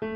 [0.00, 0.08] Hai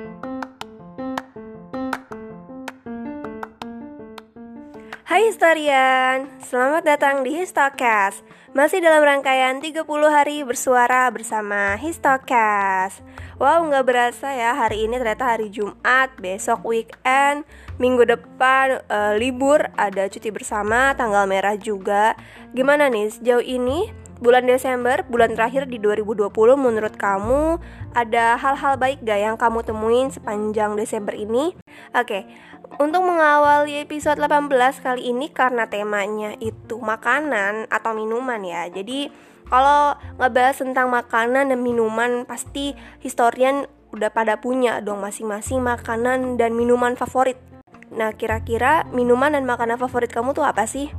[5.29, 8.25] historian, selamat datang di Histocast.
[8.57, 13.05] Masih dalam rangkaian 30 hari bersuara bersama Histocast.
[13.37, 17.45] Wow, nggak berasa ya hari ini ternyata hari Jumat, besok weekend
[17.77, 22.17] Minggu depan uh, libur, ada cuti bersama, tanggal merah juga.
[22.57, 27.59] Gimana nih sejauh ini bulan Desember, bulan terakhir di 2020 menurut kamu
[27.95, 31.55] ada hal-hal baik gak yang kamu temuin sepanjang Desember ini?
[31.95, 32.27] Oke,
[32.79, 34.51] untuk mengawali episode 18
[34.83, 38.67] kali ini karena temanya itu makanan atau minuman ya.
[38.67, 39.11] Jadi
[39.47, 46.59] kalau ngebahas tentang makanan dan minuman pasti historian udah pada punya dong masing-masing makanan dan
[46.59, 47.39] minuman favorit.
[47.95, 50.91] Nah, kira-kira minuman dan makanan favorit kamu tuh apa sih?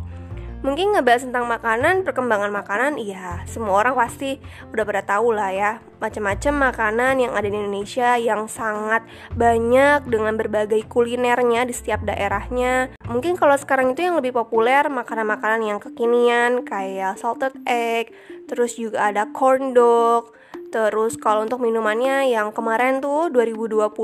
[0.66, 4.42] Mungkin ngebahas tentang makanan, perkembangan makanan, iya, semua orang pasti
[4.74, 5.72] udah pada tahu lah ya.
[6.02, 9.05] Macam-macam makanan yang ada di Indonesia yang sangat
[9.38, 12.98] banyak dengan berbagai kulinernya di setiap daerahnya.
[13.05, 18.10] Mungkin kalau sekarang itu yang lebih populer makanan-makanan yang kekinian kayak salted egg,
[18.49, 20.34] terus juga ada corn dog,
[20.76, 23.95] Terus kalau untuk minumannya yang kemarin tuh 2020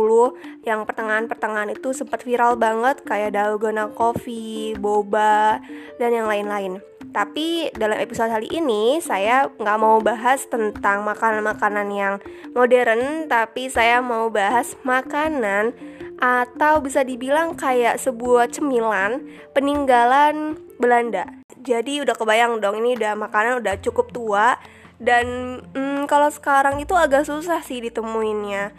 [0.64, 5.60] yang pertengahan-pertengahan itu sempat viral banget kayak dalgona coffee, boba,
[6.00, 6.80] dan yang lain-lain.
[7.12, 12.24] Tapi dalam episode kali ini saya nggak mau bahas tentang makanan-makanan yang
[12.56, 15.76] modern, tapi saya mau bahas makanan
[16.24, 19.20] atau bisa dibilang kayak sebuah cemilan
[19.52, 21.28] peninggalan Belanda.
[21.60, 24.56] Jadi udah kebayang dong ini udah makanan udah cukup tua
[25.02, 28.70] dan hmm, kalau sekarang itu agak susah sih ditemuinnya.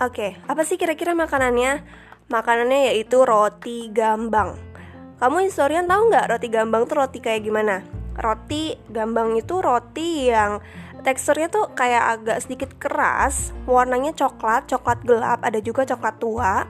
[0.00, 1.84] Oke, apa sih kira-kira makanannya?
[2.32, 4.56] Makanannya yaitu roti gambang.
[5.20, 7.84] Kamu historian tahu nggak roti gambang tuh roti kayak gimana?
[8.16, 10.58] Roti gambang itu roti yang
[11.04, 16.64] teksturnya tuh kayak agak sedikit keras, warnanya coklat, coklat gelap, ada juga coklat tua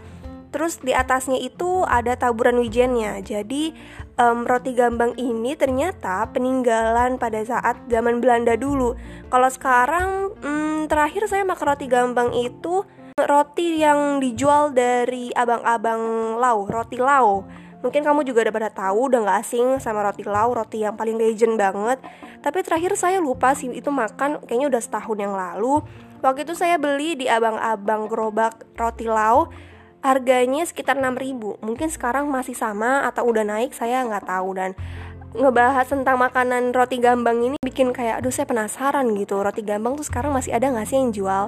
[0.52, 3.24] Terus di atasnya itu ada taburan wijennya.
[3.24, 3.72] Jadi
[4.20, 8.92] um, roti gambang ini ternyata peninggalan pada saat zaman Belanda dulu.
[9.32, 12.84] Kalau sekarang um, terakhir saya makan roti gambang itu
[13.16, 17.48] roti yang dijual dari abang-abang lau, roti lau.
[17.82, 21.18] Mungkin kamu juga udah pada tahu, udah gak asing sama roti lau, roti yang paling
[21.18, 21.98] legend banget.
[22.38, 25.82] Tapi terakhir saya lupa sih itu makan kayaknya udah setahun yang lalu.
[26.22, 29.50] Waktu itu saya beli di abang-abang gerobak roti lau
[30.02, 34.58] harganya sekitar 6000 mungkin sekarang masih sama atau udah naik saya nggak tahu.
[34.58, 34.70] Dan
[35.32, 40.04] ngebahas tentang makanan roti gambang ini bikin kayak aduh saya penasaran gitu roti gambang tuh
[40.04, 41.44] sekarang masih ada nggak sih yang jual?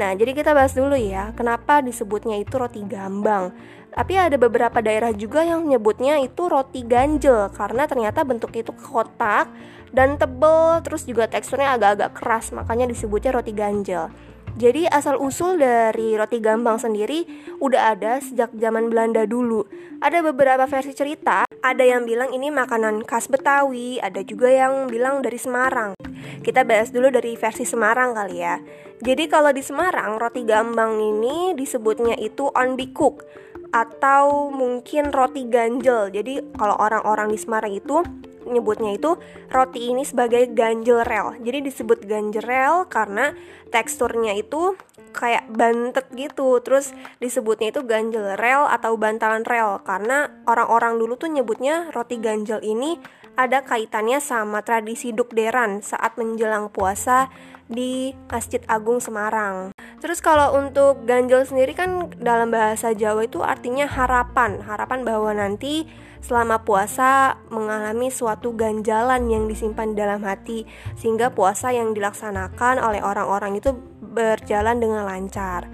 [0.00, 3.52] Nah jadi kita bahas dulu ya kenapa disebutnya itu roti gambang.
[3.90, 9.50] Tapi ada beberapa daerah juga yang nyebutnya itu roti ganjel karena ternyata bentuknya itu kotak
[9.90, 14.10] dan tebel terus juga teksturnya agak-agak keras makanya disebutnya roti ganjel
[14.58, 17.28] jadi asal usul dari roti gambang sendiri
[17.62, 19.68] udah ada sejak zaman Belanda dulu.
[20.02, 25.20] Ada beberapa versi cerita, ada yang bilang ini makanan khas Betawi, ada juga yang bilang
[25.20, 25.94] dari Semarang.
[26.40, 28.56] Kita bahas dulu dari versi Semarang kali ya.
[29.00, 33.24] Jadi kalau di Semarang roti gambang ini disebutnya itu on be cook
[33.70, 36.10] atau mungkin roti ganjel.
[36.10, 38.04] Jadi kalau orang-orang di Semarang itu
[38.50, 39.16] nyebutnya itu
[39.48, 41.38] roti ini sebagai ganjel rel.
[41.40, 43.32] Jadi disebut ganjel rel karena
[43.70, 44.74] teksturnya itu
[45.14, 46.58] kayak bantet gitu.
[46.60, 46.90] Terus
[47.22, 52.98] disebutnya itu ganjel rel atau bantalan rel karena orang-orang dulu tuh nyebutnya roti ganjel ini
[53.38, 57.30] ada kaitannya sama tradisi dukderan saat menjelang puasa
[57.70, 59.70] di Masjid Agung Semarang.
[60.02, 65.86] Terus kalau untuk ganjel sendiri kan dalam bahasa Jawa itu artinya harapan, harapan bahwa nanti
[66.20, 73.00] selama puasa mengalami suatu ganjalan yang disimpan di dalam hati sehingga puasa yang dilaksanakan oleh
[73.00, 75.66] orang-orang itu berjalan dengan lancar.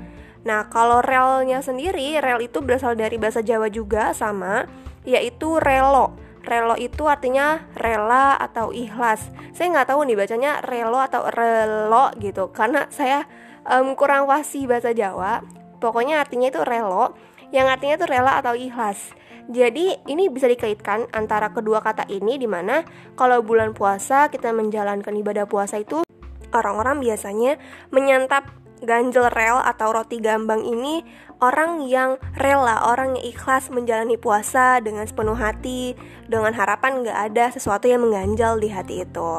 [0.46, 4.70] Nah, kalau relnya sendiri, rel itu berasal dari bahasa Jawa juga sama,
[5.02, 6.14] yaitu relo
[6.46, 9.34] Relo itu artinya rela atau ikhlas.
[9.50, 13.26] Saya nggak tahu nih bacanya relo atau relo gitu, karena saya
[13.66, 15.42] um, kurang fasih bahasa Jawa.
[15.82, 17.18] Pokoknya artinya itu relo,
[17.50, 19.10] yang artinya itu rela atau ikhlas.
[19.46, 22.82] Jadi ini bisa dikaitkan antara kedua kata ini di mana
[23.14, 26.02] kalau bulan puasa kita menjalankan ibadah puasa itu
[26.50, 27.54] orang-orang biasanya
[27.94, 28.50] menyantap
[28.82, 31.06] ganjel rel atau roti gambang ini
[31.40, 35.96] orang yang rela, orang yang ikhlas menjalani puasa dengan sepenuh hati,
[36.28, 39.32] dengan harapan nggak ada sesuatu yang mengganjal di hati itu.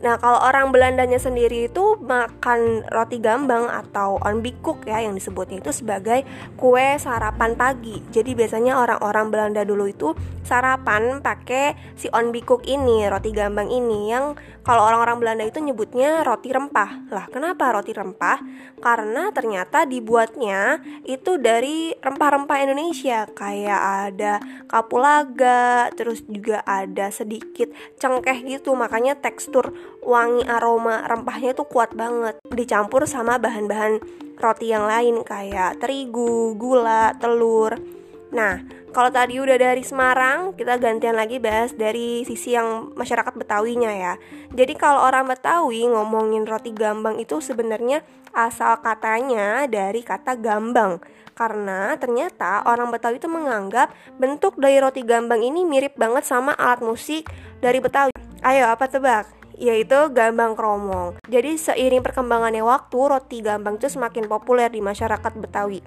[0.00, 5.76] Nah, kalau orang Belandanya sendiri itu makan roti gambang atau onbikuk ya yang disebutnya itu
[5.76, 6.24] sebagai
[6.56, 8.00] kue sarapan pagi.
[8.08, 14.32] Jadi biasanya orang-orang Belanda dulu itu sarapan pakai si onbikuk ini, roti gambang ini yang
[14.64, 17.12] kalau orang-orang Belanda itu nyebutnya roti rempah.
[17.12, 18.40] Lah, kenapa roti rempah?
[18.80, 27.68] Karena ternyata dibuatnya itu dari rempah-rempah Indonesia kayak ada kapulaga, terus juga ada sedikit
[28.00, 34.00] cengkeh gitu, makanya tekstur wangi aroma rempahnya tuh kuat banget dicampur sama bahan-bahan
[34.40, 37.76] roti yang lain kayak terigu, gula, telur.
[38.30, 43.90] Nah, kalau tadi udah dari Semarang, kita gantian lagi bahas dari sisi yang masyarakat Betawinya
[43.94, 44.14] ya.
[44.50, 48.02] Jadi kalau orang Betawi ngomongin roti gambang itu sebenarnya
[48.34, 50.98] asal katanya dari kata gambang.
[51.38, 56.82] Karena ternyata orang Betawi itu menganggap bentuk dari roti gambang ini mirip banget sama alat
[56.82, 57.30] musik
[57.62, 58.10] dari Betawi.
[58.42, 59.39] Ayo, apa tebak?
[59.60, 61.20] Yaitu gambang kromong.
[61.28, 65.84] Jadi seiring perkembangannya waktu, roti gambang itu semakin populer di masyarakat Betawi.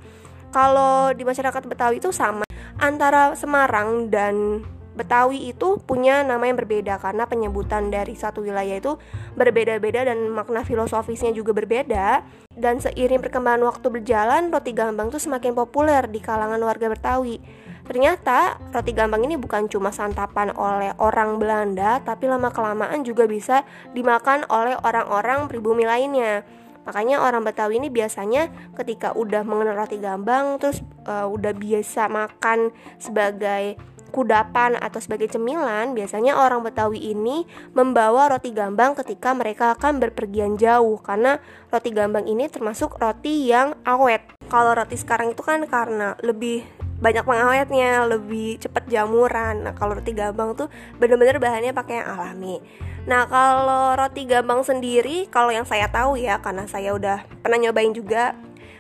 [0.54, 2.46] Kalau di masyarakat Betawi itu sama
[2.78, 4.62] antara Semarang dan
[4.94, 9.02] Betawi itu punya nama yang berbeda karena penyebutan dari satu wilayah itu
[9.34, 12.22] berbeda-beda dan makna filosofisnya juga berbeda.
[12.54, 17.42] Dan seiring perkembangan waktu berjalan, roti gambang itu semakin populer di kalangan warga Betawi.
[17.84, 24.48] Ternyata roti gambang ini bukan cuma santapan oleh orang Belanda, tapi lama-kelamaan juga bisa dimakan
[24.48, 26.48] oleh orang-orang pribumi lainnya.
[26.84, 32.76] Makanya orang Betawi ini biasanya ketika udah mengenal roti gambang terus uh, udah biasa makan
[33.00, 33.80] sebagai
[34.14, 40.54] kudapan atau sebagai cemilan, biasanya orang Betawi ini membawa roti gambang ketika mereka akan berpergian
[40.56, 41.42] jauh karena
[41.74, 44.22] roti gambang ini termasuk roti yang awet.
[44.54, 46.62] Kalau roti sekarang itu kan karena lebih
[47.04, 49.68] banyak pengawetnya lebih cepat jamuran.
[49.68, 52.64] Nah kalau roti gambang tuh bener-bener bahannya pakai yang alami.
[53.04, 57.92] Nah kalau roti gambang sendiri kalau yang saya tahu ya karena saya udah pernah nyobain
[57.92, 58.32] juga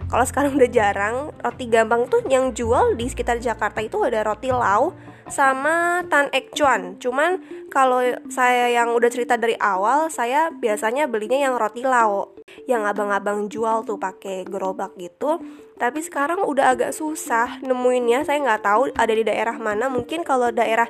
[0.07, 4.55] kalau sekarang udah jarang roti gambang tuh yang jual di sekitar Jakarta itu ada roti
[4.55, 4.95] lau
[5.29, 6.99] sama tan ek cuan.
[6.99, 7.39] Cuman
[7.71, 12.35] kalau saya yang udah cerita dari awal, saya biasanya belinya yang roti lau,
[12.67, 15.39] yang abang-abang jual tuh pakai gerobak gitu.
[15.79, 18.23] Tapi sekarang udah agak susah nemuinnya.
[18.23, 19.89] Saya nggak tahu ada di daerah mana.
[19.89, 20.87] Mungkin kalau daerah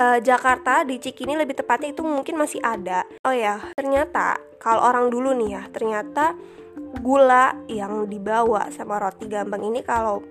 [0.00, 3.06] uh, Jakarta di Cikini lebih tepatnya itu mungkin masih ada.
[3.24, 6.36] Oh ya ternyata kalau orang dulu nih ya ternyata
[7.00, 10.22] gula yang dibawa sama roti gambang ini kalau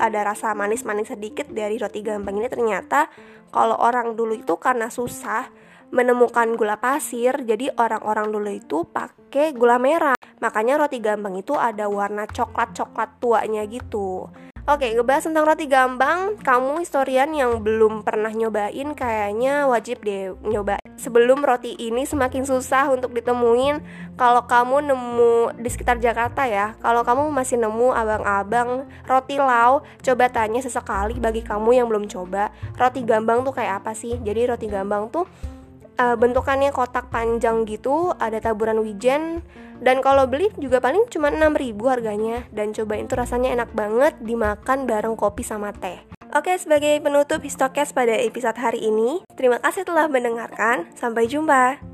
[0.00, 3.08] ada rasa manis-manis sedikit dari roti gambang ini ternyata
[3.54, 5.46] kalau orang dulu itu karena susah
[5.94, 11.88] menemukan gula pasir jadi orang-orang dulu itu pakai gula merah Makanya roti gambang itu ada
[11.88, 14.28] warna coklat-coklat tuanya gitu.
[14.64, 20.80] Oke, ngebahas tentang roti gambang, kamu historian yang belum pernah nyobain kayaknya wajib deh nyoba.
[20.96, 23.84] Sebelum roti ini semakin susah untuk ditemuin,
[24.16, 30.32] kalau kamu nemu di sekitar Jakarta ya, kalau kamu masih nemu abang-abang roti lau, coba
[30.32, 32.48] tanya sesekali bagi kamu yang belum coba,
[32.80, 34.16] roti gambang tuh kayak apa sih?
[34.16, 35.28] Jadi roti gambang tuh
[35.98, 39.42] uh, bentukannya kotak panjang gitu, ada taburan wijen
[39.82, 44.86] dan kalau beli juga paling cuma 6000 harganya dan cobain tuh rasanya enak banget dimakan
[44.86, 45.98] bareng kopi sama teh.
[46.34, 50.90] Oke, sebagai penutup Histokes pada episode hari ini, terima kasih telah mendengarkan.
[50.98, 51.93] Sampai jumpa.